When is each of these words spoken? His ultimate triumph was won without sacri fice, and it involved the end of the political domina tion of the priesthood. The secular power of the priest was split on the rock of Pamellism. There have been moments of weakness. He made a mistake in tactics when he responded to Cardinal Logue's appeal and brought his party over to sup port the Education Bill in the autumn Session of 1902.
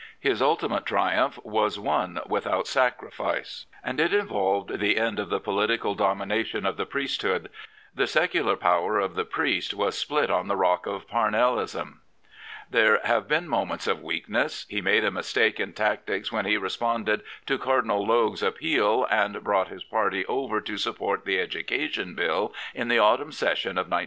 His 0.19 0.41
ultimate 0.41 0.87
triumph 0.87 1.37
was 1.43 1.77
won 1.77 2.21
without 2.25 2.65
sacri 2.65 3.11
fice, 3.11 3.67
and 3.83 3.99
it 3.99 4.15
involved 4.15 4.79
the 4.79 4.97
end 4.97 5.19
of 5.19 5.29
the 5.29 5.39
political 5.39 5.93
domina 5.93 6.43
tion 6.43 6.65
of 6.65 6.75
the 6.75 6.87
priesthood. 6.87 7.49
The 7.93 8.07
secular 8.07 8.55
power 8.55 8.97
of 8.99 9.13
the 9.13 9.25
priest 9.25 9.75
was 9.75 9.95
split 9.95 10.31
on 10.31 10.47
the 10.47 10.55
rock 10.55 10.87
of 10.87 11.07
Pamellism. 11.07 11.99
There 12.71 12.99
have 13.03 13.27
been 13.27 13.47
moments 13.47 13.85
of 13.85 14.01
weakness. 14.01 14.65
He 14.67 14.81
made 14.81 15.03
a 15.03 15.11
mistake 15.11 15.59
in 15.59 15.73
tactics 15.73 16.31
when 16.31 16.47
he 16.47 16.57
responded 16.57 17.21
to 17.45 17.59
Cardinal 17.59 18.03
Logue's 18.03 18.41
appeal 18.41 19.05
and 19.11 19.43
brought 19.43 19.67
his 19.67 19.83
party 19.83 20.25
over 20.25 20.59
to 20.61 20.79
sup 20.79 20.97
port 20.97 21.25
the 21.25 21.39
Education 21.39 22.15
Bill 22.15 22.55
in 22.73 22.87
the 22.87 22.97
autumn 22.97 23.31
Session 23.31 23.77
of 23.77 23.85
1902. 23.85 23.99